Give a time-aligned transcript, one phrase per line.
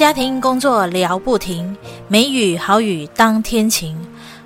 [0.00, 1.76] 家庭工作聊不停，
[2.08, 3.94] 梅雨好雨当天晴。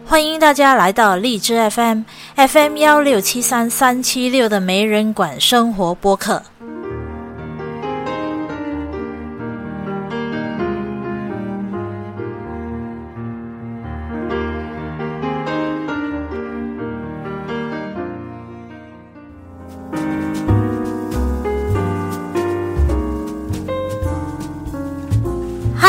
[0.04, 2.02] 欢迎大家来到荔枝 FM
[2.34, 6.42] FM 幺六七三三七六的没人管生活播客。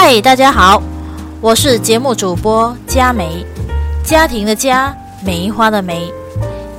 [0.07, 0.83] 嗨，大家好，
[1.41, 3.43] 我是节目主播佳梅，
[4.03, 6.13] 家庭的家，梅花的梅。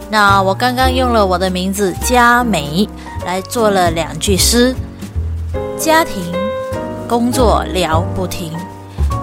[0.08, 2.88] 那我刚刚用了我的名字佳梅
[3.26, 4.72] 来做了两句诗：
[5.76, 6.22] 家庭
[7.08, 8.52] 工作聊不停，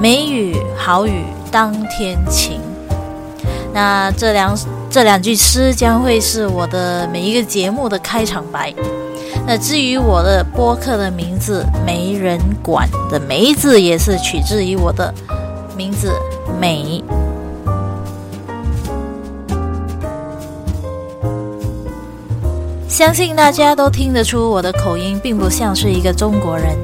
[0.01, 2.59] 梅雨好雨当天晴。
[3.73, 4.53] 那这两
[4.89, 8.73] 这两句诗将会是我的每一个节目的开场白。
[9.45, 15.13] 那至于我的播客的名字“没人管”的“梅”字，也是取自于我的
[15.75, 16.11] 名字
[16.59, 17.03] “美”。
[22.87, 26.77] 相信大家都听得出我的口音并不像是一个中国人。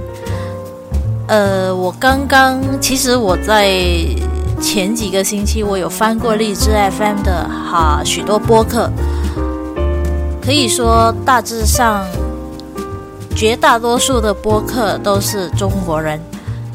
[1.28, 3.72] 呃，我刚刚其实我在
[4.60, 8.92] 前几个星期我有翻过荔枝 FM 的哈许多播客，
[10.44, 12.04] 可以说大致上。
[13.36, 16.20] 绝大多数的播客都是中国人，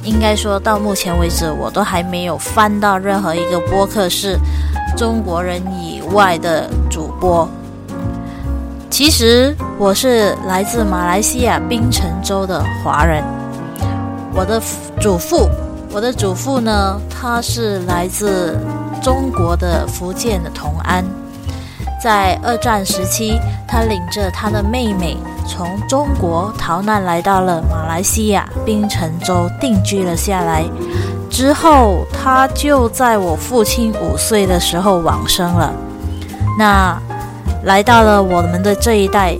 [0.02, 4.38] 应该说到目前为止，我都还没有翻到任何一个播客是
[4.96, 7.48] 中国人以外的主播。
[8.88, 13.22] 其实我是来自马来西亚槟城州的华人，
[14.32, 14.62] 我的
[15.00, 15.48] 祖父，
[15.90, 18.56] 我的祖父呢，他是来自
[19.02, 21.04] 中国的福建的同安。
[22.02, 25.16] 在二战时期，他领着他的妹妹
[25.46, 30.64] 从中国逃难来到了马来西亚槟城州定居了下来。
[31.30, 35.72] 之后，他就在我父亲五岁的时候往生了。
[36.58, 36.96] 那
[37.64, 39.36] 来到了我们的这一代，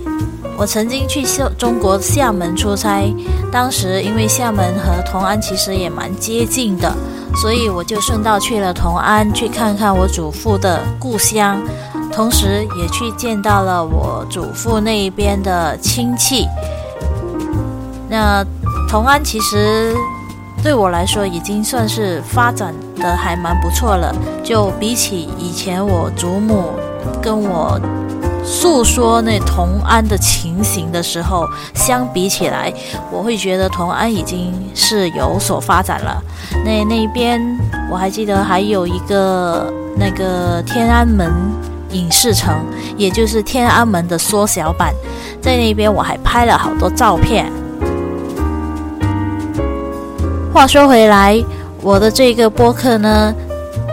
[0.57, 3.13] 我曾经去厦中国厦门出差，
[3.51, 6.93] 当时因为厦门和同安其实也蛮接近的，
[7.35, 11.61] 所以我就顺道去了同安，去看看我祖父的故乡。
[12.13, 16.47] 同时也去见到了我祖父那一边的亲戚。
[18.07, 18.41] 那
[18.87, 19.93] 同安其实
[20.63, 26.71] 对我来说已经算是发展的还蛮不错了，就比起以前我祖母
[27.21, 27.77] 跟我
[28.45, 32.71] 诉说那同安的情形的时候相比起来，
[33.11, 36.23] 我会觉得同安已经是有所发展了。
[36.63, 37.41] 那那边
[37.91, 41.31] 我还记得还有一个那个天安门。
[41.91, 42.53] 影视城，
[42.97, 44.93] 也就是天安门的缩小版，
[45.39, 47.49] 在那边我还拍了好多照片。
[50.51, 51.41] 话说回来，
[51.81, 53.33] 我的这个播客呢，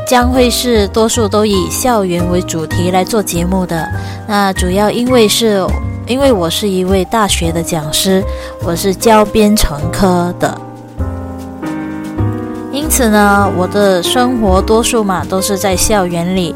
[0.06, 3.88] 将会是多数都以校园为主题来做节目的。
[4.26, 5.66] 那主要因为是，
[6.06, 8.22] 因为我是一位大学的讲师，
[8.62, 10.60] 我是教编程科的，
[12.72, 16.54] 因此呢，我的生活多数嘛都是在校园里。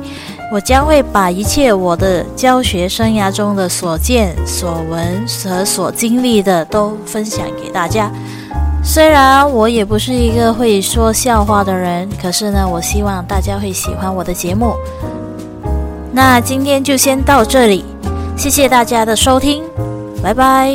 [0.52, 8.08] 我将会把一切我的教学生涯中的所见所闻和所经历的都分享给大家。
[8.88, 14.74] 虽然我也不是一个会说笑话的人，可是呢，我希望大家会喜欢我的节目。
[16.12, 17.84] 那今天就先到这里，
[18.38, 19.62] 谢谢大家的收听，
[20.22, 20.72] 拜拜。